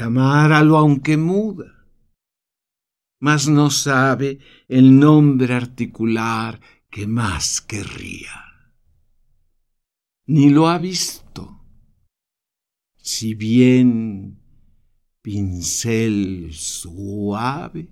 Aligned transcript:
llamáralo 0.00 0.78
aunque 0.78 1.18
muda, 1.18 1.86
mas 3.20 3.48
no 3.48 3.70
sabe 3.70 4.38
el 4.66 4.98
nombre 4.98 5.54
articular 5.54 6.58
que 6.88 7.06
más 7.06 7.60
querría. 7.60 8.36
Ni 10.26 10.48
lo 10.48 10.68
ha 10.68 10.78
visto, 10.78 11.66
si 12.96 13.34
bien 13.34 14.40
pincel 15.20 16.48
suave 16.54 17.90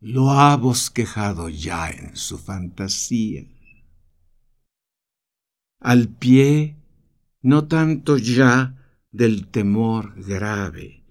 lo 0.00 0.32
ha 0.32 0.56
bosquejado 0.56 1.48
ya 1.48 1.88
en 1.88 2.16
su 2.16 2.36
fantasía. 2.36 3.46
Al 5.78 6.08
pie, 6.08 6.76
no 7.42 7.68
tanto 7.68 8.16
ya 8.18 8.81
del 9.12 9.48
temor 9.48 10.14
grave, 10.16 11.04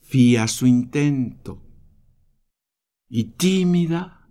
fía 0.00 0.46
su 0.46 0.66
intento, 0.66 1.62
y 3.08 3.24
tímida, 3.24 4.28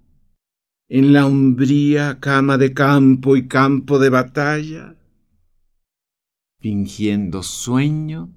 en 0.87 1.11
la 1.11 1.25
umbría 1.25 2.19
cama 2.19 2.57
de 2.57 2.73
campo 2.73 3.35
y 3.35 3.47
campo 3.47 3.97
de 3.97 4.09
batalla, 4.09 4.95
fingiendo 6.59 7.41
sueño, 7.41 8.33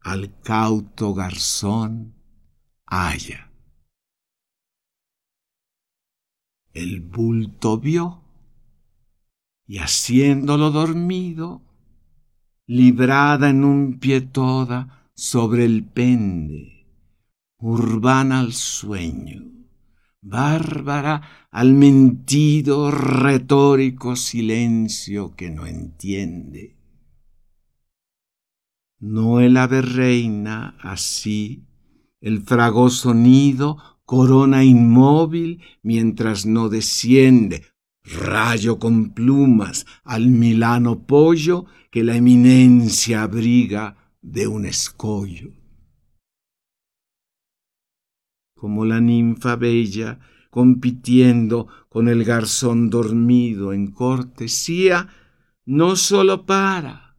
al 0.00 0.40
cauto 0.40 1.14
garzón 1.14 2.14
haya. 2.86 3.52
El 6.72 7.00
bulto 7.00 7.78
vio 7.78 8.22
y 9.66 9.78
haciéndolo 9.78 10.70
dormido, 10.70 11.62
librada 12.72 13.50
en 13.50 13.64
un 13.64 13.98
pie 13.98 14.22
toda 14.22 15.10
sobre 15.14 15.66
el 15.66 15.84
pende, 15.84 16.86
urbana 17.58 18.40
al 18.40 18.54
sueño, 18.54 19.42
bárbara 20.22 21.48
al 21.50 21.74
mentido 21.74 22.90
retórico 22.90 24.16
silencio 24.16 25.36
que 25.36 25.50
no 25.50 25.66
entiende. 25.66 26.78
No 28.98 29.40
el 29.40 29.58
ave 29.58 29.82
reina 29.82 30.78
así, 30.80 31.66
el 32.22 32.40
fragoso 32.40 33.12
nido 33.12 33.76
corona 34.06 34.64
inmóvil 34.64 35.60
mientras 35.82 36.46
no 36.46 36.70
desciende, 36.70 37.66
rayo 38.02 38.78
con 38.78 39.10
plumas 39.10 39.84
al 40.04 40.28
milano 40.28 41.06
pollo 41.06 41.66
que 41.92 42.02
la 42.02 42.16
eminencia 42.16 43.22
abriga 43.22 44.14
de 44.22 44.46
un 44.46 44.64
escollo. 44.64 45.52
Como 48.56 48.86
la 48.86 48.98
ninfa 48.98 49.56
bella 49.56 50.18
compitiendo 50.50 51.68
con 51.90 52.08
el 52.08 52.24
garzón 52.24 52.88
dormido 52.88 53.74
en 53.74 53.90
cortesía, 53.92 55.08
no 55.66 55.94
sólo 55.96 56.46
para, 56.46 57.18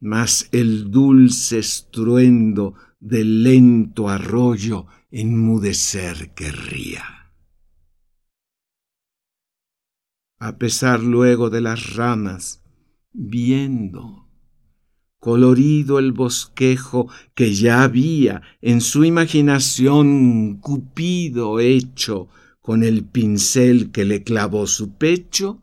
mas 0.00 0.48
el 0.52 0.92
dulce 0.92 1.58
estruendo 1.58 2.74
del 3.00 3.42
lento 3.42 4.08
arroyo 4.08 4.86
enmudecer 5.10 6.34
querría. 6.34 7.32
A 10.38 10.56
pesar 10.56 11.00
luego 11.00 11.50
de 11.50 11.60
las 11.60 11.94
ramas, 11.94 12.63
viendo, 13.14 14.28
colorido 15.18 15.98
el 15.98 16.12
bosquejo 16.12 17.08
que 17.34 17.54
ya 17.54 17.82
había 17.82 18.42
en 18.60 18.80
su 18.80 19.04
imaginación 19.04 20.58
Cupido 20.60 21.60
hecho 21.60 22.28
con 22.60 22.82
el 22.82 23.04
pincel 23.04 23.92
que 23.92 24.04
le 24.04 24.22
clavó 24.22 24.66
su 24.66 24.96
pecho, 24.96 25.62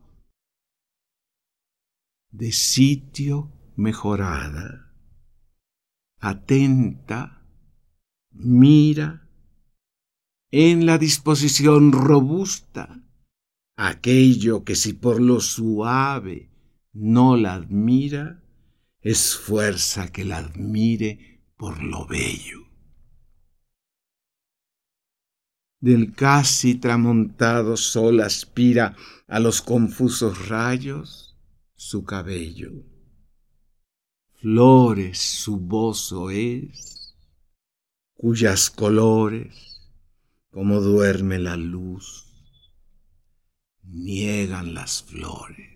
de 2.32 2.52
sitio 2.52 3.52
mejorada, 3.76 4.94
atenta, 6.20 7.46
mira 8.32 9.28
en 10.52 10.86
la 10.86 10.98
disposición 10.98 11.92
robusta 11.92 13.04
aquello 13.76 14.64
que 14.64 14.76
si 14.76 14.94
por 14.94 15.22
lo 15.22 15.40
suave 15.40 16.51
no 16.94 17.38
la 17.38 17.53
admira, 17.53 18.44
es 19.02 19.35
fuerza 19.35 20.12
que 20.12 20.25
la 20.25 20.38
admire 20.38 21.44
por 21.57 21.81
lo 21.81 22.06
bello. 22.06 22.68
Del 25.79 26.13
casi 26.13 26.75
tramontado 26.75 27.75
sol 27.75 28.22
aspira 28.22 28.96
a 29.28 29.40
los 29.40 29.62
confusos 29.62 30.47
rayos 30.47 31.35
su 31.75 32.03
cabello 32.03 32.91
flores 34.41 35.19
su 35.19 35.58
bozo 35.58 36.31
es, 36.31 37.16
cuyas 38.16 38.72
colores, 38.72 39.91
como 40.50 40.81
duerme 40.81 41.38
la 41.38 41.56
luz, 41.58 42.25
niegan 43.84 44.73
las 44.73 45.03
flores. 45.03 45.71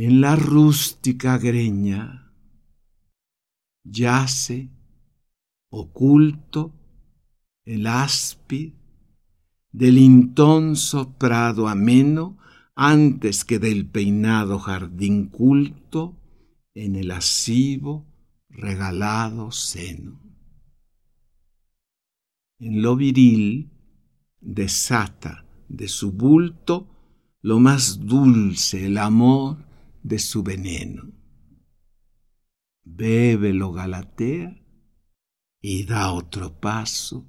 En 0.00 0.20
la 0.20 0.36
rústica 0.36 1.38
greña 1.38 2.32
yace 3.82 4.70
oculto 5.70 6.72
el 7.64 7.84
áspid 7.88 8.74
del 9.72 9.98
intonso 9.98 11.18
prado 11.18 11.66
ameno 11.66 12.38
antes 12.76 13.44
que 13.44 13.58
del 13.58 13.88
peinado 13.88 14.60
jardín 14.60 15.30
culto 15.30 16.16
en 16.74 16.94
el 16.94 17.10
asivo 17.10 18.06
regalado 18.50 19.50
seno. 19.50 20.22
En 22.60 22.82
lo 22.82 22.94
viril 22.94 23.72
desata 24.40 25.44
de 25.68 25.88
su 25.88 26.12
bulto 26.12 26.86
lo 27.42 27.58
más 27.58 28.06
dulce 28.06 28.86
el 28.86 28.98
amor 28.98 29.66
de 30.02 30.18
su 30.18 30.42
veneno. 30.42 31.12
Bebe 32.84 33.52
lo 33.52 33.72
Galatea 33.72 34.56
y 35.60 35.84
da 35.84 36.12
otro 36.12 36.58
paso 36.58 37.26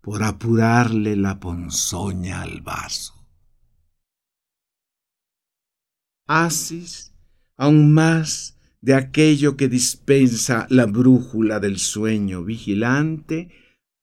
por 0.00 0.22
apurarle 0.22 1.16
la 1.16 1.38
ponzoña 1.38 2.42
al 2.42 2.62
vaso. 2.62 3.14
Asis 6.26 7.12
aún 7.56 7.92
más 7.92 8.56
de 8.80 8.94
aquello 8.94 9.56
que 9.56 9.68
dispensa 9.68 10.66
la 10.70 10.86
brújula 10.86 11.60
del 11.60 11.78
sueño 11.78 12.42
vigilante, 12.42 13.50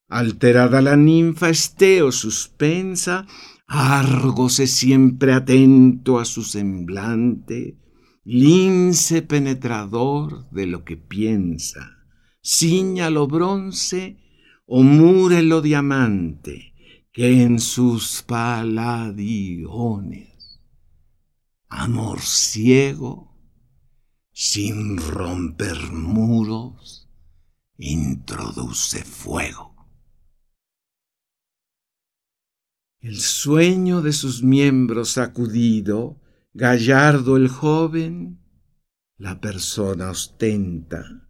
alterada 0.08 0.82
la 0.82 0.96
ninfa 0.96 1.50
esteo 1.50 2.12
suspensa, 2.12 3.26
Argose 3.70 4.66
siempre 4.68 5.34
atento 5.34 6.20
a 6.20 6.26
su 6.26 6.44
semblante, 6.44 7.78
lince 8.30 9.22
penetrador 9.22 10.50
de 10.50 10.68
lo 10.68 10.84
que 10.84 10.98
piensa, 10.98 12.04
ciña 12.42 13.10
lo 13.10 13.26
bronce 13.26 14.18
o 14.66 14.84
mure 14.84 15.44
lo 15.44 15.62
diamante, 15.62 16.74
que 17.14 17.44
en 17.44 17.62
sus 17.62 18.24
paladiones 18.24 20.60
amor 21.70 22.20
ciego, 22.20 23.34
sin 24.34 24.98
romper 24.98 25.90
muros, 25.94 27.10
introduce 27.78 29.06
fuego. 29.06 29.74
El 33.00 33.22
sueño 33.22 34.02
de 34.02 34.12
sus 34.12 34.44
miembros 34.44 35.12
sacudido, 35.12 36.20
gallardo 36.58 37.38
el 37.38 37.50
joven, 37.50 38.40
la 39.20 39.40
persona 39.40 40.10
ostenta, 40.10 41.30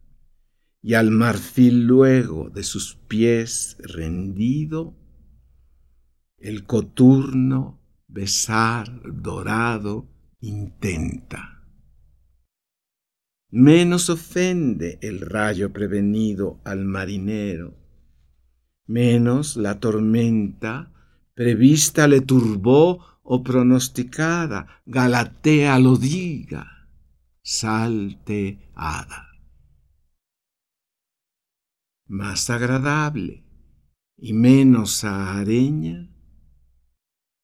y 0.81 0.93
al 0.93 1.11
marfil 1.11 1.85
luego 1.85 2.49
de 2.49 2.63
sus 2.63 2.95
pies 2.95 3.75
rendido, 3.79 4.95
el 6.37 6.63
coturno 6.63 7.77
besar 8.07 9.01
dorado 9.21 10.07
intenta. 10.39 11.61
Menos 13.49 14.09
ofende 14.09 14.97
el 15.01 15.19
rayo 15.19 15.73
prevenido 15.73 16.61
al 16.63 16.85
marinero, 16.85 17.75
menos 18.85 19.57
la 19.57 19.81
tormenta 19.81 20.93
prevista 21.37 22.07
le 22.07 22.21
turbó 22.21 23.21
o 23.21 23.43
pronosticada, 23.43 24.81
Galatea 24.87 25.77
lo 25.77 25.95
diga, 25.95 26.89
salteada. 27.43 29.27
Más 32.07 32.49
agradable 32.49 33.45
y 34.17 34.33
menos 34.33 35.03
areña, 35.03 36.09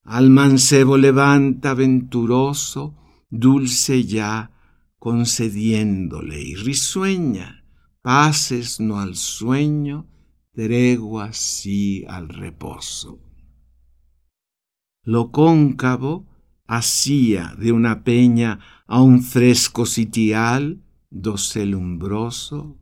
al 0.01 0.31
mancebo 0.31 0.97
levanta 0.97 1.75
venturoso, 1.75 2.97
dulce 3.29 4.05
ya, 4.05 4.49
concediéndole 4.97 6.41
y 6.41 6.55
risueña, 6.55 7.63
pases 8.01 8.79
no 8.79 8.99
al 8.99 9.15
sueño, 9.15 10.07
tregua 10.51 11.31
sí 11.31 12.03
al 12.07 12.29
reposo. 12.29 13.32
Lo 15.03 15.31
cóncavo 15.31 16.25
hacía 16.65 17.55
de 17.59 17.73
una 17.73 18.03
peña 18.03 18.59
a 18.87 19.01
un 19.01 19.21
fresco 19.21 19.85
sitial, 19.85 20.81
dosel 21.09 21.75
umbroso, 21.75 22.79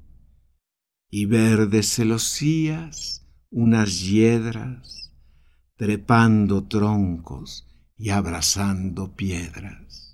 y 1.09 1.25
verdes 1.25 1.95
celosías, 1.95 3.27
unas 3.49 4.01
hiedras, 4.01 5.13
trepando 5.75 6.67
troncos 6.67 7.67
y 7.97 8.11
abrazando 8.11 9.15
piedras. 9.15 10.10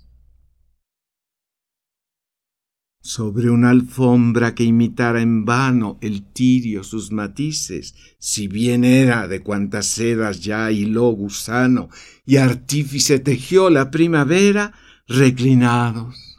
Sobre 3.08 3.48
una 3.48 3.70
alfombra 3.70 4.54
que 4.54 4.64
imitara 4.64 5.22
en 5.22 5.46
vano 5.46 5.96
el 6.02 6.30
tirio 6.30 6.84
sus 6.84 7.10
matices, 7.10 7.94
si 8.18 8.48
bien 8.48 8.84
era 8.84 9.26
de 9.28 9.40
cuantas 9.40 9.86
sedas 9.86 10.42
ya 10.42 10.70
hiló 10.70 11.08
gusano 11.12 11.88
y 12.26 12.36
artífice 12.36 13.18
tejió 13.18 13.70
la 13.70 13.90
primavera, 13.90 14.74
reclinados. 15.06 16.38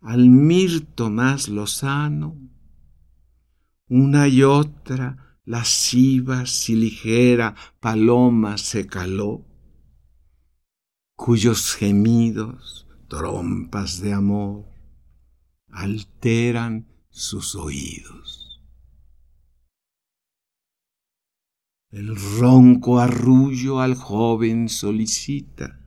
Al 0.00 0.28
mirto 0.28 1.08
más 1.08 1.48
lozano, 1.48 2.36
una 3.88 4.26
y 4.26 4.42
otra 4.42 5.38
lascivas 5.44 6.68
y 6.68 6.74
ligera 6.74 7.54
paloma 7.78 8.58
se 8.58 8.88
caló, 8.88 9.46
cuyos 11.14 11.76
gemidos, 11.76 12.88
trompas 13.08 14.00
de 14.00 14.14
amor, 14.14 14.75
alteran 15.76 16.88
sus 17.10 17.54
oídos. 17.54 18.62
El 21.90 22.16
ronco 22.38 22.98
arrullo 22.98 23.80
al 23.80 23.94
joven 23.94 24.70
solicita, 24.70 25.86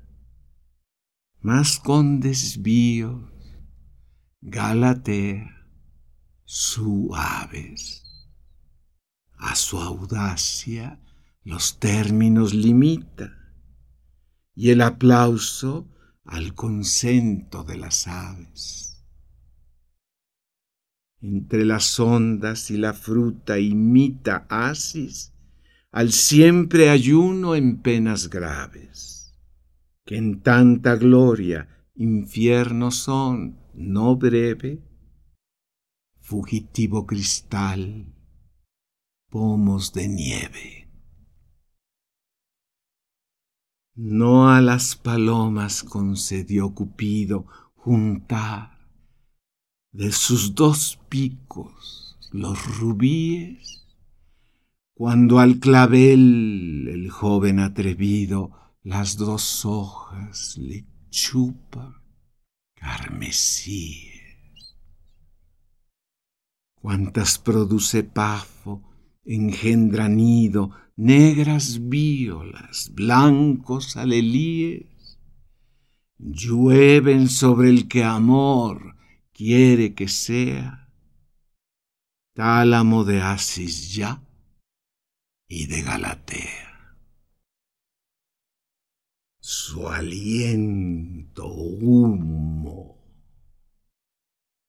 mas 1.41 1.80
con 1.80 2.19
desvíos 2.19 3.31
Galatea 4.41 5.68
suaves. 6.45 8.03
A 9.38 9.56
su 9.56 9.80
audacia 9.80 11.01
los 11.44 11.80
términos 11.80 12.53
limita 12.53 13.33
y 14.53 14.69
el 14.69 14.81
aplauso 14.81 15.89
al 16.25 16.53
consento 16.53 17.63
de 17.63 17.77
las 17.77 18.07
aves. 18.07 18.88
Entre 21.21 21.66
las 21.66 22.00
ondas 22.00 22.71
y 22.71 22.77
la 22.77 22.94
fruta 22.94 23.60
imita 23.60 24.45
Asis 24.50 25.33
al 25.92 26.12
siempre 26.12 26.89
ayuno 26.89 27.56
en 27.56 27.81
penas 27.81 28.30
graves, 28.30 29.38
que 30.06 30.18
en 30.18 30.42
tanta 30.42 30.95
gloria 30.95 31.68
infiernos 31.95 32.95
son, 32.95 33.60
no 33.74 34.16
breve, 34.16 34.81
fugitivo 36.21 37.06
cristal, 37.06 38.13
pomos 39.30 39.92
de 39.94 40.07
nieve. 40.07 40.89
No 43.95 44.50
a 44.50 44.62
las 44.62 44.95
palomas 44.95 45.83
concedió 45.83 46.74
Cupido 46.74 47.45
juntar 47.75 48.78
de 49.91 50.12
sus 50.12 50.56
dos 50.56 51.00
picos 51.09 52.18
los 52.31 52.77
rubíes, 52.80 53.86
cuando 54.94 55.39
al 55.39 55.59
clavel 55.59 56.88
el 56.88 57.09
joven 57.09 57.59
atrevido 57.59 58.51
las 58.83 59.18
dos 59.18 59.65
hojas 59.65 60.57
le 60.57 60.86
chupa 61.09 62.01
carmesí 62.75 64.19
cuantas 66.81 67.38
produce 67.38 68.03
Pafo, 68.03 68.81
engendra 69.25 70.07
nido, 70.07 70.71
negras 70.95 71.89
violas, 71.89 72.91
blancos 72.94 73.97
alelíes, 73.97 75.19
llueven 76.18 77.30
sobre 77.30 77.69
el 77.69 77.88
que 77.88 78.03
amor 78.03 78.95
quiere 79.39 79.95
que 79.95 80.09
sea, 80.09 80.91
tálamo 82.36 83.06
de 83.06 83.21
Asis 83.21 83.94
ya 83.94 84.21
y 85.47 85.68
de 85.68 85.81
Galatea. 85.81 86.97
Su 89.39 89.88
aliento 89.88 91.47
humo 91.47 92.97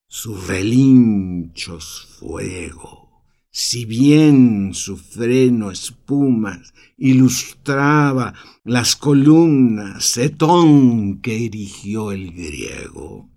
sus 0.06 0.46
relinchos 0.46 2.06
fuego, 2.20 3.25
si 3.50 3.84
bien 3.87 4.72
su 4.72 4.96
freno 4.96 5.72
espumas 5.72 6.72
ilustraba 6.96 8.34
las 8.62 8.94
columnas 8.94 10.05
setón 10.05 11.20
que 11.20 11.46
erigió 11.46 12.12
el 12.12 12.32
griego, 12.32 13.30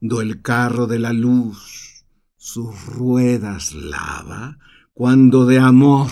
el 0.00 0.42
carro 0.42 0.86
de 0.86 0.98
la 0.98 1.12
luz 1.12 1.90
sus 2.36 2.86
ruedas 2.86 3.74
lava, 3.74 4.58
cuando 4.94 5.44
de 5.44 5.58
amor 5.58 6.10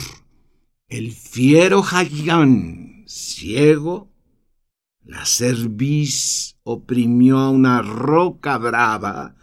el 0.88 1.12
fiero 1.12 1.82
Jayán, 1.82 3.04
ciego, 3.06 4.12
la 5.02 5.24
cerviz 5.24 6.58
oprimió 6.64 7.38
a 7.38 7.50
una 7.50 7.80
roca 7.80 8.58
brava, 8.58 9.36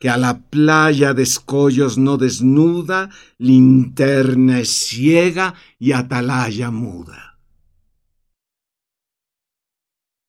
que 0.00 0.10
a 0.10 0.16
la 0.16 0.42
playa 0.42 1.14
de 1.14 1.22
escollos 1.22 1.96
no 1.96 2.16
desnuda, 2.16 3.10
linterna 3.38 4.60
es 4.60 4.70
ciega 4.70 5.54
y 5.78 5.92
atalaya 5.92 6.70
muda. 6.72 7.38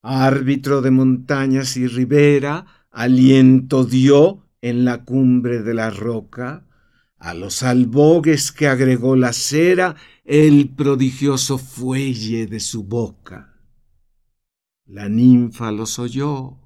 Árbitro 0.04 0.82
de 0.82 0.92
montañas 0.92 1.78
y 1.78 1.88
ribera, 1.88 2.85
aliento 2.96 3.84
dio 3.84 4.48
en 4.62 4.86
la 4.86 5.04
cumbre 5.04 5.62
de 5.62 5.74
la 5.74 5.90
roca, 5.90 6.66
a 7.18 7.34
los 7.34 7.62
albogues 7.62 8.54
que 8.54 8.68
agregó 8.68 9.18
la 9.18 9.34
cera 9.34 9.98
el 10.24 10.70
prodigioso 10.70 11.58
fuelle 11.58 12.48
de 12.48 12.62
su 12.62 12.86
boca. 12.86 13.60
La 14.86 15.10
ninfa 15.10 15.72
los 15.72 16.00
oyó, 16.00 16.58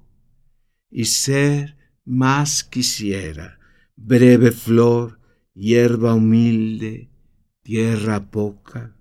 y 0.88 1.06
ser 1.06 1.76
más 2.04 2.62
quisiera, 2.62 3.58
breve 3.96 4.52
flor, 4.52 5.18
hierba 5.52 6.14
humilde, 6.14 7.10
tierra 7.62 8.30
poca, 8.30 8.96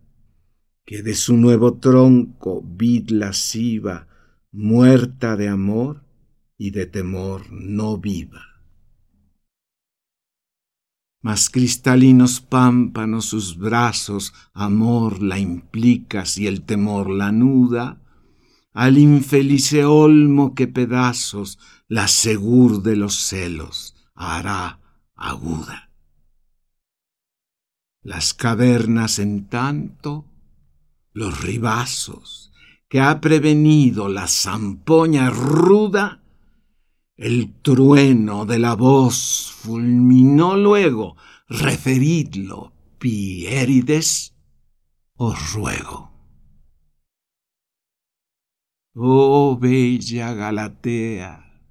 que 0.83 1.03
de 1.03 1.13
su 1.13 1.37
nuevo 1.37 1.75
tronco 1.77 2.63
vid 2.65 3.11
lasciva, 3.11 4.07
muerta 4.51 5.37
de 5.37 5.47
amor 5.47 6.08
y 6.59 6.71
de 6.71 6.85
temor 6.85 7.51
no 7.51 7.97
viva. 7.97 8.43
Mas 11.21 11.49
cristalinos 11.49 12.41
pámpanos 12.41 13.25
sus 13.25 13.57
brazos, 13.57 14.33
amor 14.53 15.23
la 15.23 15.39
implicas 15.39 16.37
y 16.37 16.47
el 16.47 16.63
temor 16.65 17.09
la 17.09 17.31
nuda, 17.31 18.01
al 18.73 18.97
infelice 18.97 19.85
olmo 19.85 20.53
que 20.53 20.67
pedazos 20.67 21.57
la 21.87 22.07
segur 22.07 22.83
de 22.83 22.97
los 22.97 23.15
celos 23.15 23.95
hará 24.13 24.79
aguda. 25.15 25.91
Las 28.01 28.33
cavernas, 28.33 29.19
en 29.19 29.47
tanto, 29.47 30.25
los 31.13 31.41
ribazos 31.41 32.51
que 32.89 32.99
ha 32.99 33.21
prevenido 33.21 34.09
la 34.09 34.27
zampoña 34.27 35.29
ruda, 35.29 36.18
el 37.19 37.53
trueno 37.61 38.45
de 38.45 38.59
la 38.59 38.75
voz 38.75 39.51
fulminó 39.51 40.55
luego, 40.55 41.17
referidlo, 41.49 42.71
Piérides, 42.97 44.33
os 45.15 45.53
ruego. 45.53 46.13
Oh 48.93 49.57
bella 49.59 50.33
Galatea, 50.33 51.61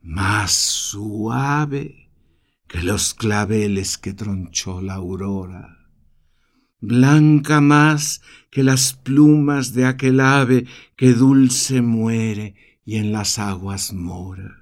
más 0.00 0.50
suave 0.50 2.10
que 2.66 2.82
los 2.82 3.14
claveles 3.14 3.98
que 3.98 4.14
tronchó 4.14 4.82
la 4.82 4.94
aurora, 4.94 5.78
blanca 6.80 7.60
más 7.60 8.20
que 8.50 8.64
las 8.64 8.94
plumas 8.94 9.74
de 9.74 9.86
aquel 9.86 10.18
ave 10.18 10.66
que 10.96 11.12
dulce 11.12 11.82
muere 11.82 12.71
y 12.84 12.96
en 12.96 13.12
las 13.12 13.38
aguas 13.38 13.92
mora. 13.92 14.58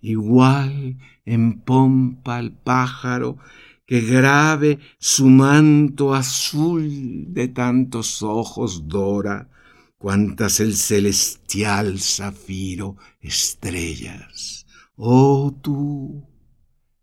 Igual 0.00 0.98
en 1.24 1.60
pompa 1.60 2.38
el 2.38 2.52
pájaro 2.52 3.38
que 3.86 4.00
grave 4.00 4.78
su 4.98 5.28
manto 5.28 6.14
azul 6.14 7.24
de 7.34 7.48
tantos 7.48 8.22
ojos 8.22 8.86
dora, 8.86 9.50
cuantas 9.98 10.60
el 10.60 10.76
celestial 10.76 11.98
zafiro 11.98 12.96
estrellas. 13.20 14.64
Oh 14.94 15.52
tú, 15.60 16.24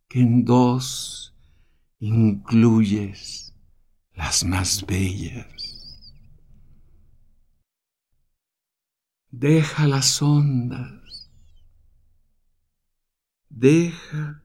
que 0.08 0.22
en 0.22 0.46
dos 0.46 1.36
incluyes 2.00 3.54
las 4.16 4.46
más 4.46 4.86
bellas. 4.86 5.77
Deja 9.40 9.86
las 9.86 10.20
ondas, 10.24 11.30
deja 13.50 14.44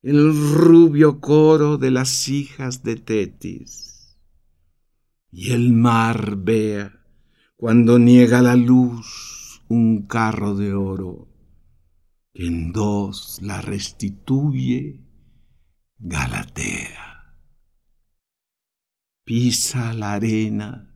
el 0.00 0.54
rubio 0.54 1.20
coro 1.20 1.76
de 1.76 1.90
las 1.90 2.28
hijas 2.28 2.84
de 2.84 2.94
Tetis. 2.94 4.16
Y 5.32 5.50
el 5.50 5.72
mar 5.72 6.36
vea, 6.36 7.04
cuando 7.56 7.98
niega 7.98 8.42
la 8.42 8.54
luz, 8.54 9.60
un 9.66 10.06
carro 10.06 10.54
de 10.54 10.72
oro, 10.72 11.26
que 12.32 12.46
en 12.46 12.72
dos 12.72 13.40
la 13.42 13.60
restituye 13.60 15.04
Galatea. 15.98 17.34
Pisa 19.24 19.92
la 19.92 20.12
arena, 20.12 20.94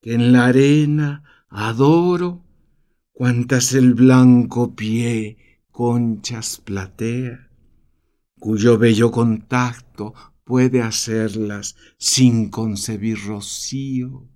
que 0.00 0.14
en 0.14 0.32
la 0.32 0.46
arena 0.46 1.22
adoro 1.48 2.44
cuantas 3.12 3.72
el 3.72 3.94
blanco 3.94 4.74
pie 4.74 5.38
conchas 5.70 6.60
platea 6.64 7.46
cuyo 8.38 8.78
bello 8.78 9.10
contacto 9.10 10.14
puede 10.44 10.80
hacerlas 10.80 11.76
sin 11.98 12.50
concebir 12.50 13.18
rocío, 13.26 14.28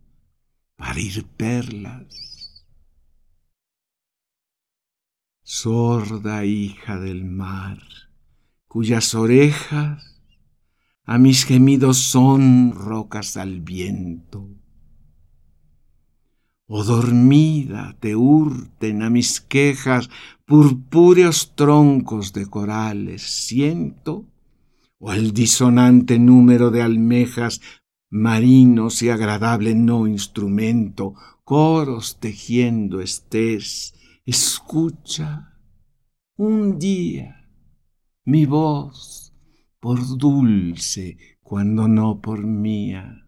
parir 0.76 1.24
perlas. 1.36 2.66
Sorda 5.42 6.44
hija 6.44 6.98
del 6.98 7.24
mar, 7.24 7.78
cuyas 8.66 9.14
orejas 9.14 10.02
a 11.04 11.18
mis 11.18 11.44
gemidos 11.44 11.98
son 11.98 12.72
rocas 12.72 13.36
al 13.36 13.60
viento. 13.60 14.48
O 16.72 16.84
dormida 16.84 17.96
te 17.98 18.14
hurten 18.14 19.02
a 19.02 19.10
mis 19.10 19.40
quejas 19.40 20.08
purpúreos 20.46 21.56
troncos 21.56 22.32
de 22.32 22.46
corales 22.46 23.22
siento, 23.22 24.28
o 25.00 25.12
el 25.12 25.32
disonante 25.32 26.20
número 26.20 26.70
de 26.70 26.82
almejas 26.82 27.60
marinos 28.08 29.02
y 29.02 29.08
agradable 29.08 29.74
no 29.74 30.06
instrumento, 30.06 31.14
coros 31.42 32.20
tejiendo 32.20 33.00
estés, 33.00 33.94
escucha 34.24 35.58
un 36.36 36.78
día 36.78 37.48
mi 38.24 38.46
voz 38.46 39.34
por 39.80 39.98
dulce 40.16 41.18
cuando 41.42 41.88
no 41.88 42.20
por 42.20 42.46
mía. 42.46 43.26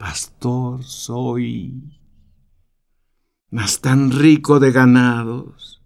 Pastor 0.00 0.82
soy. 0.82 1.74
Mas 3.50 3.82
tan 3.82 4.10
rico 4.10 4.58
de 4.58 4.72
ganados, 4.72 5.82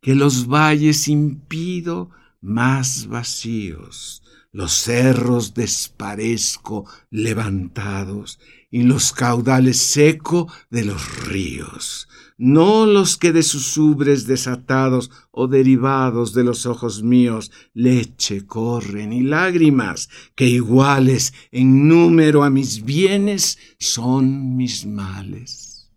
que 0.00 0.16
los 0.16 0.48
valles 0.48 1.06
impido 1.06 2.10
más 2.40 3.06
vacíos, 3.06 4.24
los 4.50 4.72
cerros 4.72 5.54
desparezco 5.54 6.86
levantados, 7.08 8.40
y 8.68 8.82
los 8.82 9.12
caudales 9.12 9.78
seco 9.78 10.52
de 10.68 10.84
los 10.84 11.26
ríos, 11.26 12.08
no 12.44 12.86
los 12.86 13.18
que 13.18 13.32
de 13.32 13.44
sus 13.44 13.76
ubres 13.78 14.26
desatados 14.26 15.12
o 15.30 15.46
derivados 15.46 16.34
de 16.34 16.42
los 16.42 16.66
ojos 16.66 17.04
míos 17.04 17.52
leche 17.72 18.44
corren 18.48 19.12
y 19.12 19.22
lágrimas, 19.22 20.10
que 20.34 20.48
iguales 20.48 21.34
en 21.52 21.86
número 21.86 22.42
a 22.42 22.50
mis 22.50 22.84
bienes 22.84 23.60
son 23.78 24.56
mis 24.56 24.84
males. 24.84 25.88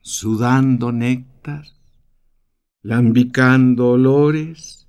Sudando 0.00 0.92
néctar, 0.92 1.66
lambicando 2.82 3.88
olores, 3.88 4.86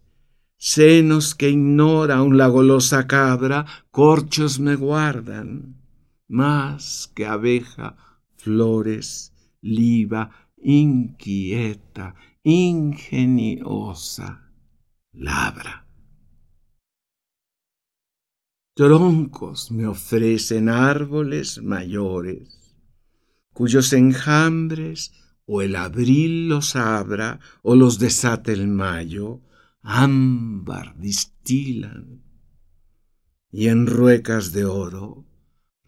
senos 0.55 1.34
que 1.34 1.50
ignora 1.50 2.22
un 2.22 2.38
la 2.38 2.48
golosa 2.48 3.07
cabra, 3.07 3.65
corchos 3.89 4.60
me 4.60 4.75
guardan, 4.75 5.81
más 6.27 7.12
que 7.15 7.25
abeja, 7.25 8.07
flores, 8.48 9.34
liva, 9.62 10.32
inquieta, 10.56 12.16
ingeniosa, 12.44 14.30
labra. 15.12 15.86
Troncos 18.74 19.70
me 19.72 19.86
ofrecen 19.86 20.70
árboles 20.70 21.62
mayores, 21.62 22.74
cuyos 23.51 23.92
enjambres 23.92 25.12
o 25.46 25.62
el 25.62 25.75
abril 25.75 26.48
los 26.48 26.77
abra 26.77 27.42
o 27.63 27.75
los 27.75 28.00
desate 28.00 28.54
el 28.54 28.70
mayo, 28.70 29.42
ámbar 29.82 30.98
distilan, 30.98 32.24
y 33.51 33.68
en 33.68 33.88
ruecas 33.88 34.54
de 34.54 34.63
oro 34.63 35.25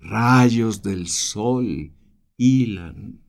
rayos 0.01 0.82
del 0.82 1.08
sol 1.08 1.94
hilan. 2.39 3.22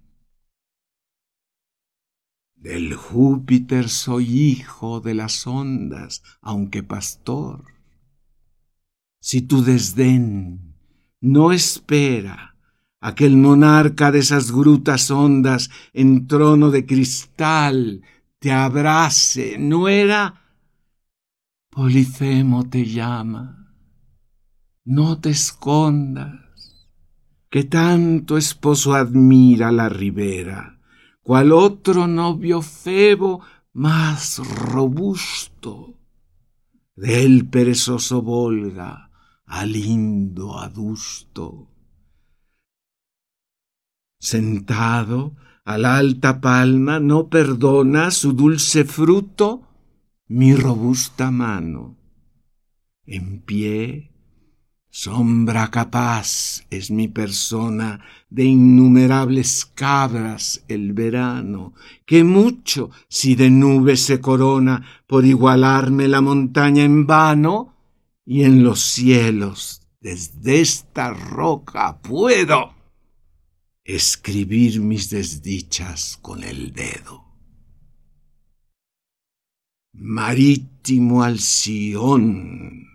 Del 2.54 2.94
Júpiter 2.94 3.88
soy 3.88 4.26
hijo 4.26 5.00
de 5.00 5.14
las 5.14 5.46
ondas, 5.46 6.22
aunque 6.40 6.82
pastor. 6.82 7.64
Si 9.20 9.42
tu 9.42 9.62
desdén 9.62 10.76
no 11.20 11.52
espera 11.52 12.56
aquel 13.00 13.36
monarca 13.36 14.12
de 14.12 14.20
esas 14.20 14.52
grutas 14.52 15.10
hondas 15.10 15.70
en 15.92 16.26
trono 16.26 16.70
de 16.70 16.86
cristal 16.86 18.02
te 18.38 18.52
abrace, 18.52 19.58
no 19.58 19.88
era 19.88 20.40
Polifemo 21.70 22.68
te 22.68 22.84
llama, 22.84 23.74
no 24.84 25.20
te 25.20 25.30
escondas, 25.30 26.49
que 27.50 27.64
tanto 27.64 28.38
esposo 28.38 28.94
admira 28.94 29.70
la 29.72 29.88
ribera, 29.88 30.80
cual 31.22 31.52
otro 31.52 32.06
novio 32.06 32.62
Febo 32.62 33.42
más 33.72 34.38
robusto, 34.38 35.98
del 36.94 37.48
perezoso 37.48 38.22
Volga 38.22 39.10
al 39.46 39.72
lindo 39.72 40.58
adusto 40.58 41.70
sentado 44.20 45.34
a 45.64 45.78
la 45.78 45.96
alta 45.96 46.40
palma, 46.40 47.00
no 47.00 47.28
perdona 47.28 48.10
su 48.10 48.32
dulce 48.32 48.84
fruto 48.84 49.66
mi 50.28 50.54
robusta 50.54 51.30
mano. 51.30 51.96
En 53.04 53.40
pie, 53.40 54.09
sombra 54.90 55.70
capaz 55.70 56.64
es 56.70 56.90
mi 56.90 57.08
persona 57.08 58.04
de 58.28 58.44
innumerables 58.44 59.64
cabras 59.74 60.62
el 60.68 60.92
verano, 60.92 61.74
que 62.04 62.24
mucho 62.24 62.90
si 63.08 63.34
de 63.34 63.50
nubes 63.50 64.02
se 64.02 64.20
corona 64.20 64.84
por 65.06 65.24
igualarme 65.24 66.08
la 66.08 66.20
montaña 66.20 66.82
en 66.84 67.06
vano, 67.06 67.74
y 68.24 68.44
en 68.44 68.62
los 68.62 68.80
cielos 68.80 69.82
desde 70.00 70.60
esta 70.60 71.12
roca 71.12 72.00
puedo 72.00 72.74
escribir 73.84 74.80
mis 74.80 75.10
desdichas 75.10 76.18
con 76.22 76.44
el 76.44 76.72
dedo. 76.72 77.24
Marítimo 79.92 81.24
Alción, 81.24 82.89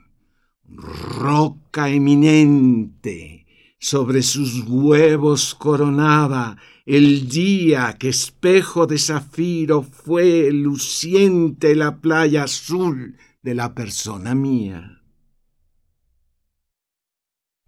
roca 0.67 1.89
eminente, 1.89 3.45
sobre 3.79 4.23
sus 4.23 4.63
huevos 4.67 5.53
coronada 5.55 6.57
el 6.85 7.27
día 7.29 7.97
que 7.99 8.09
espejo 8.09 8.85
de 8.85 8.99
zafiro 8.99 9.81
fue 9.81 10.51
luciente 10.51 11.75
la 11.75 11.99
playa 11.99 12.43
azul 12.43 13.17
de 13.41 13.55
la 13.55 13.73
persona 13.73 14.35
mía. 14.35 15.01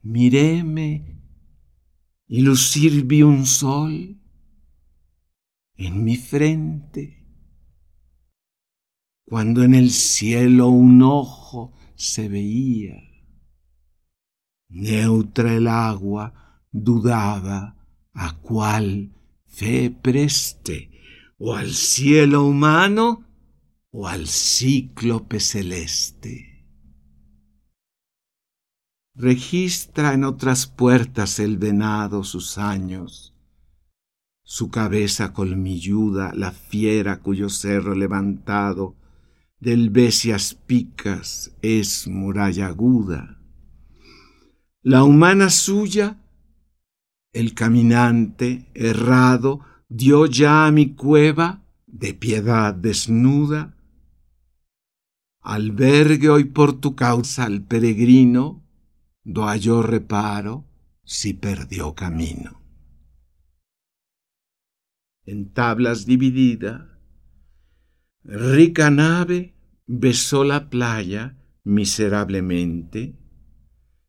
Miréme 0.03 1.19
y 2.27 2.41
lucir 2.41 3.05
vi 3.05 3.23
un 3.23 3.45
sol 3.45 4.21
en 5.75 6.03
mi 6.03 6.15
frente, 6.15 7.25
cuando 9.25 9.63
en 9.63 9.75
el 9.75 9.91
cielo 9.91 10.67
un 10.67 11.01
ojo 11.01 11.73
se 11.97 12.29
veía. 12.29 12.95
Neutra 14.69 15.53
el 15.53 15.67
agua 15.67 16.61
dudaba 16.71 17.75
a 18.13 18.37
cuál 18.37 19.13
fe 19.45 19.89
preste, 19.89 20.91
o 21.39 21.55
al 21.55 21.71
cielo 21.73 22.45
humano 22.45 23.25
o 23.91 24.07
al 24.07 24.27
cíclope 24.27 25.39
celeste. 25.39 26.65
Registra 29.15 30.13
en 30.13 30.23
otras 30.23 30.67
puertas 30.67 31.39
el 31.39 31.57
venado 31.57 32.23
sus 32.23 32.59
años, 32.59 33.35
su 34.43 34.69
cabeza 34.69 35.33
colmilluda, 35.33 36.33
la 36.35 36.51
fiera 36.51 37.19
cuyo 37.19 37.49
cerro 37.49 37.95
levantado 37.95 38.95
del 39.59 39.89
bestias 39.89 40.53
picas 40.53 41.55
es 41.61 42.07
muralla 42.07 42.67
aguda. 42.67 43.39
La 44.81 45.03
humana 45.03 45.49
suya, 45.49 46.17
el 47.33 47.53
caminante 47.53 48.69
errado, 48.73 49.61
dio 49.89 50.25
ya 50.25 50.67
a 50.67 50.71
mi 50.71 50.95
cueva 50.95 51.63
de 51.85 52.13
piedad 52.13 52.73
desnuda. 52.73 53.75
Albergue 55.41 56.29
hoy 56.29 56.45
por 56.45 56.79
tu 56.79 56.95
causa 56.95 57.45
al 57.45 57.63
peregrino, 57.63 58.63
do 59.23 59.45
halló 59.45 59.81
reparo 59.81 60.65
si 61.03 61.33
perdió 61.33 61.95
camino 61.95 62.57
en 65.27 65.51
tablas 65.53 66.05
dividida. 66.05 66.96
Rica 68.29 68.91
nave 68.91 69.53
besó 69.85 70.43
la 70.43 70.69
playa 70.69 71.37
miserablemente, 71.63 73.15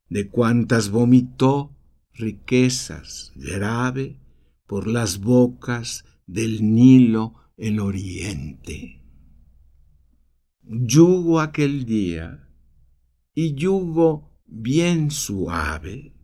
de 0.09 0.29
cuantas 0.29 0.91
vomitó 0.91 1.77
riquezas 2.15 3.31
grave 3.37 4.19
por 4.67 4.89
las 4.89 5.21
bocas 5.21 6.05
del 6.27 6.75
Nilo 6.75 7.35
el 7.57 7.79
oriente. 7.79 9.05
Yugo 10.65 11.39
aquel 11.39 11.85
día, 11.85 12.49
y 13.37 13.55
yugo 13.55 14.43
bien 14.47 15.13
suave, 15.13 16.18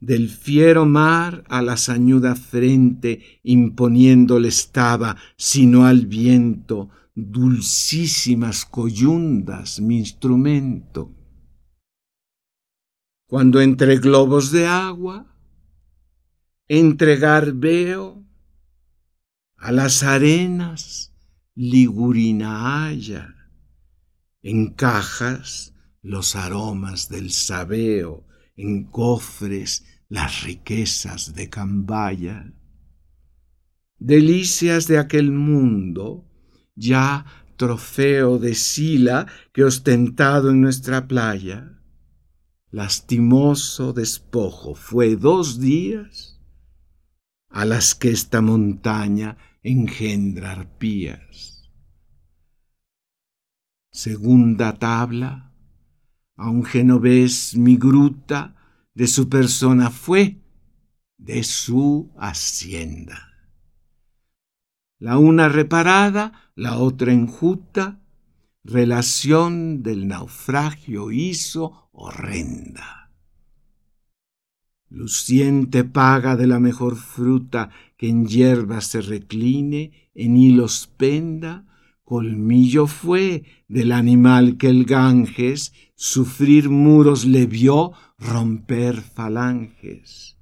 del 0.00 0.28
fiero 0.28 0.86
mar 0.86 1.44
a 1.48 1.62
la 1.62 1.76
sañuda 1.76 2.36
frente 2.36 3.40
imponiéndole 3.42 4.48
estaba, 4.48 5.16
sino 5.36 5.86
al 5.86 6.06
viento, 6.06 6.90
dulcísimas 7.14 8.64
coyundas 8.64 9.80
mi 9.80 9.98
instrumento. 9.98 11.14
Cuando 13.26 13.60
entre 13.60 13.96
globos 13.96 14.52
de 14.52 14.66
agua, 14.66 15.34
entregar 16.68 17.52
veo 17.52 18.24
a 19.56 19.72
las 19.72 20.02
arenas 20.02 21.12
ligurina 21.54 22.86
haya, 22.86 23.34
en 24.42 24.72
cajas 24.74 25.74
los 26.00 26.36
aromas 26.36 27.08
del 27.08 27.32
sabeo, 27.32 28.27
en 28.58 28.84
cofres 28.84 29.86
las 30.08 30.42
riquezas 30.42 31.34
de 31.34 31.48
Cambaya. 31.48 32.52
Delicias 33.98 34.86
de 34.86 34.98
aquel 34.98 35.30
mundo, 35.32 36.28
ya 36.74 37.24
trofeo 37.56 38.38
de 38.38 38.54
Sila 38.54 39.26
que 39.52 39.64
ostentado 39.64 40.50
en 40.50 40.60
nuestra 40.60 41.08
playa, 41.08 41.80
lastimoso 42.70 43.92
despojo 43.92 44.74
fue 44.74 45.16
dos 45.16 45.60
días 45.60 46.40
a 47.48 47.64
las 47.64 47.94
que 47.94 48.10
esta 48.10 48.40
montaña 48.40 49.38
engendra 49.62 50.52
arpías. 50.52 51.70
Segunda 53.90 54.78
tabla, 54.78 55.47
a 56.38 56.48
un 56.48 56.64
genovés 56.64 57.56
mi 57.56 57.76
gruta 57.76 58.54
de 58.94 59.06
su 59.08 59.28
persona 59.28 59.90
fue, 59.90 60.40
de 61.18 61.42
su 61.42 62.10
hacienda. 62.16 63.28
La 65.00 65.18
una 65.18 65.48
reparada, 65.48 66.50
la 66.54 66.78
otra 66.78 67.12
enjuta, 67.12 68.00
relación 68.64 69.82
del 69.82 70.06
naufragio 70.06 71.10
hizo 71.10 71.88
horrenda. 71.92 73.10
Luciente 74.88 75.84
paga 75.84 76.36
de 76.36 76.46
la 76.46 76.60
mejor 76.60 76.96
fruta 76.96 77.70
que 77.96 78.08
en 78.08 78.26
hierba 78.26 78.80
se 78.80 79.00
recline, 79.00 79.92
en 80.14 80.36
hilos 80.36 80.86
penda, 80.96 81.67
colmillo 82.08 82.86
fue 82.86 83.44
del 83.68 83.92
animal 83.92 84.56
que 84.56 84.70
el 84.70 84.86
Ganges 84.86 85.74
sufrir 85.94 86.70
muros 86.70 87.26
le 87.26 87.44
vio 87.44 87.92
romper 88.16 89.02
falanges. 89.02 90.38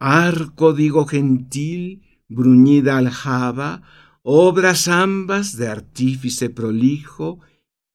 Arco 0.00 0.72
digo 0.72 1.06
gentil, 1.06 2.02
bruñida 2.26 2.98
aljaba, 2.98 3.82
obras 4.22 4.88
ambas 4.88 5.56
de 5.56 5.68
artífice 5.68 6.50
prolijo, 6.50 7.38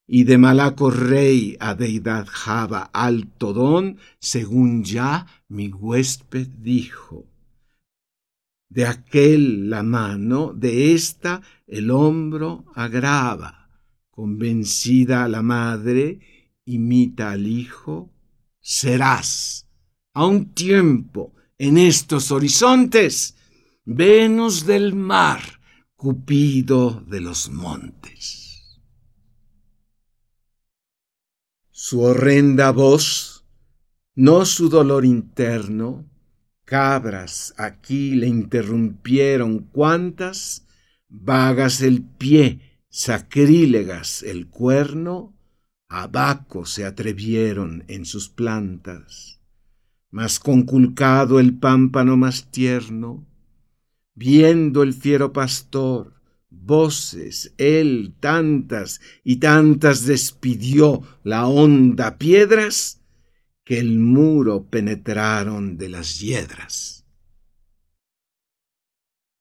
y 0.08 0.24
de 0.24 0.38
malaco 0.38 0.92
rey 0.92 1.58
a 1.60 1.76
deidad 1.76 2.26
java 2.26 2.90
alto 2.94 3.52
don, 3.52 3.98
según 4.20 4.86
ya 4.86 5.28
mi 5.50 5.68
huésped 5.68 6.48
dijo 6.48 7.33
de 8.74 8.88
aquel 8.88 9.70
la 9.70 9.84
mano, 9.84 10.52
de 10.52 10.94
ésta 10.96 11.42
el 11.68 11.92
hombro 11.92 12.66
agrava. 12.74 13.70
Convencida 14.10 15.28
la 15.28 15.44
madre, 15.44 16.20
imita 16.66 17.32
al 17.32 17.46
hijo, 17.46 18.12
serás 18.60 19.68
a 20.14 20.26
un 20.26 20.54
tiempo 20.54 21.36
en 21.58 21.78
estos 21.78 22.32
horizontes 22.32 23.36
Venus 23.86 24.66
del 24.66 24.96
mar, 24.96 25.42
Cupido 25.96 27.02
de 27.08 27.22
los 27.22 27.50
montes. 27.50 28.82
Su 31.70 32.02
horrenda 32.02 32.72
voz, 32.72 33.46
no 34.16 34.46
su 34.46 34.68
dolor 34.68 35.06
interno, 35.06 36.13
cabras 36.74 37.54
aquí 37.58 38.16
le 38.16 38.26
interrumpieron 38.26 39.60
cuantas, 39.60 40.66
vagas 41.08 41.84
el 41.84 42.02
pie, 42.02 42.80
sacrílegas 42.90 44.24
el 44.24 44.48
cuerno, 44.48 45.38
abaco 45.88 46.66
se 46.66 46.84
atrevieron 46.84 47.84
en 47.90 48.06
sus 48.06 48.28
plantas. 48.28 49.40
Mas 50.10 50.40
conculcado 50.40 51.40
el 51.40 51.60
pámpano 51.60 52.18
más 52.18 52.50
tierno, 52.50 53.24
viendo 54.16 54.82
el 54.82 54.96
fiero 54.96 55.32
pastor, 55.32 56.16
voces 56.50 57.54
él 57.60 58.16
tantas 58.20 59.00
y 59.24 59.36
tantas 59.36 60.08
despidió 60.08 61.04
la 61.24 61.46
honda 61.46 62.18
piedras, 62.18 63.03
que 63.64 63.80
el 63.80 64.00
muro 64.00 64.70
penetraron 64.70 65.78
de 65.78 65.90
las 65.90 66.20
hiedras. 66.20 67.06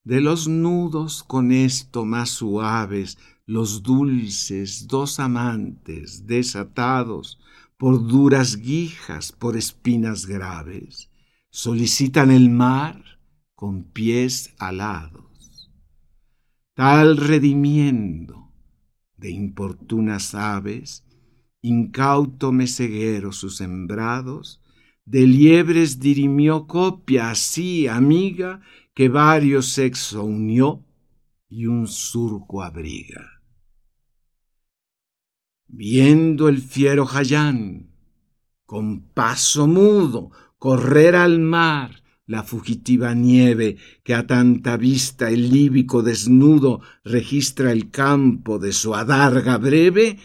De 0.04 0.20
los 0.20 0.48
nudos 0.48 1.22
con 1.22 1.52
esto 1.52 2.04
más 2.04 2.30
suaves, 2.30 3.18
los 3.46 3.82
dulces 3.82 4.87
dos 4.87 5.20
amantes 5.20 6.26
desatados 6.26 7.38
por 7.76 8.06
duras 8.06 8.56
guijas, 8.56 9.32
por 9.32 9.56
espinas 9.56 10.26
graves, 10.26 11.11
solicitan 11.50 12.30
el 12.30 12.50
mar 12.50 13.20
con 13.54 13.85
pies 13.85 14.54
alados. 14.58 15.70
Tal 16.74 17.16
redimiendo 17.16 18.52
de 19.16 19.30
importunas 19.30 20.35
aves, 20.35 21.04
incauto 21.62 22.53
meseguero 22.53 23.33
sus 23.33 23.57
sembrados, 23.57 24.61
de 25.05 25.27
liebres 25.27 25.98
dirimió 25.98 26.66
copia 26.66 27.31
así, 27.31 27.88
amiga, 27.88 28.61
que 28.94 29.09
varios 29.09 29.68
sexo 29.68 30.25
unió 30.25 30.85
y 31.48 31.66
un 31.66 31.87
surco 31.87 32.62
abriga. 32.62 33.42
Viendo 35.66 36.48
el 36.48 36.59
fiero 36.59 37.07
Jayán, 37.07 37.90
con 38.66 39.09
paso 39.09 39.66
mudo, 39.66 40.31
correr 40.59 41.16
al 41.16 41.40
mar, 41.40 42.03
la 42.27 42.42
fugitiva 42.42 43.14
nieve 43.14 43.77
que 44.05 44.14
a 44.14 44.27
tanta 44.27 44.77
vista 44.77 45.29
el 45.29 45.51
líbico 45.51 46.03
desnudo 46.03 46.81
registra 47.05 47.72
el 47.72 47.90
campo 47.90 48.59
de 48.59 48.72
su 48.72 48.94
adarga 48.94 49.59
breve, 49.59 50.18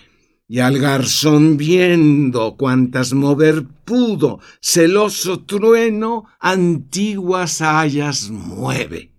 y 0.47 0.59
al 0.59 0.79
garzón 0.79 1.57
viendo 1.57 2.55
cuantas 2.55 3.13
mover 3.13 3.67
pudo, 3.67 4.39
celoso 4.61 5.43
trueno, 5.43 6.25
antiguas 6.39 7.61
hayas 7.61 8.29
mueve. 8.29 9.11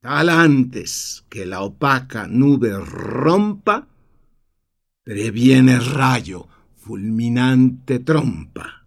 Tal 0.00 0.28
antes 0.28 1.24
que 1.28 1.46
la 1.46 1.62
opaca 1.62 2.28
nube 2.28 2.78
rompa, 2.78 3.88
previene 5.02 5.80
rayo, 5.80 6.46
fulminante 6.76 7.98
trompa. 7.98 8.86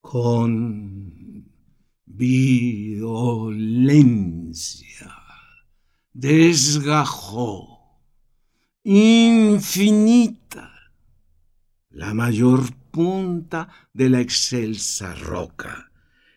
Con 0.00 1.48
violencia 2.04 3.52
desgajó 6.12 7.71
infinita, 8.84 10.70
la 11.90 12.14
mayor 12.14 12.74
punta 12.90 13.68
de 13.92 14.10
la 14.10 14.20
excelsa 14.20 15.14
roca, 15.14 15.90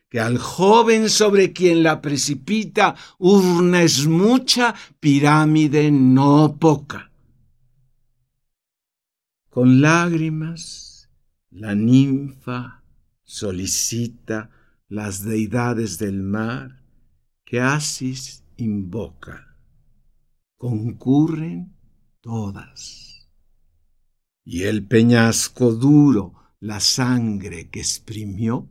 que 0.10 0.20
al 0.20 0.38
joven 0.38 1.10
sobre 1.10 1.52
quien 1.54 1.84
la 1.84 2.02
precipita 2.02 2.96
urna 3.18 3.82
es 3.82 4.08
mucha, 4.08 4.76
pirámide 5.00 5.92
no 5.92 6.58
poca. 6.60 7.12
Con 9.50 9.82
lágrimas 9.82 11.10
la 11.50 11.74
ninfa 11.76 12.84
solicita 13.24 14.50
las 14.88 15.24
deidades 15.24 15.98
del 15.98 16.22
mar 16.22 16.84
que 17.44 17.60
Asis 17.62 18.44
invoca. 18.58 19.58
Concurren 20.58 21.75
todas. 22.26 23.30
Y 24.44 24.64
el 24.64 24.88
peñasco 24.88 25.72
duro, 25.72 26.34
la 26.60 26.80
sangre 26.80 27.70
que 27.70 27.80
exprimió, 27.80 28.68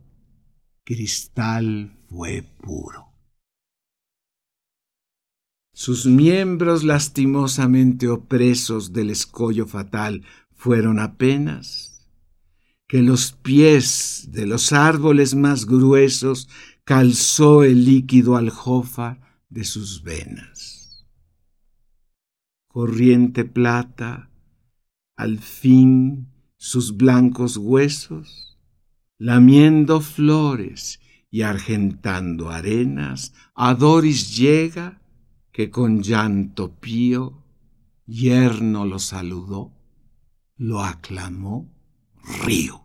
cristal 0.83 1.97
fue 2.09 2.43
puro. 2.61 3.13
Sus 5.73 6.05
miembros 6.05 6.83
lastimosamente 6.83 8.09
opresos 8.09 8.91
del 8.91 9.09
escollo 9.09 9.65
fatal 9.65 10.23
fueron 10.53 10.99
apenas 10.99 12.09
que 12.87 13.01
los 13.01 13.31
pies 13.31 14.27
de 14.31 14.45
los 14.47 14.73
árboles 14.73 15.33
más 15.33 15.65
gruesos 15.65 16.49
calzó 16.83 17.63
el 17.63 17.85
líquido 17.85 18.35
aljófar 18.35 19.21
de 19.49 19.63
sus 19.63 20.03
venas 20.03 20.74
corriente 22.75 23.45
plata, 23.45 24.29
al 25.15 25.39
fin 25.39 26.27
sus 26.57 26.97
blancos 26.97 27.55
huesos, 27.55 28.59
lamiendo 29.17 30.01
flores 30.01 30.99
y 31.31 31.43
argentando 31.43 32.49
arenas, 32.49 33.33
a 33.55 33.75
Doris 33.75 34.35
llega 34.35 35.01
que 35.53 35.69
con 35.69 36.01
llanto 36.03 36.77
pío, 36.81 37.45
yerno 38.07 38.85
lo 38.85 38.99
saludó, 38.99 39.71
lo 40.57 40.81
aclamó 40.81 41.73
río. 42.43 42.84